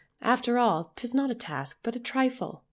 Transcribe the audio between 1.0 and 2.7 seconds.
not a task, but a trifle."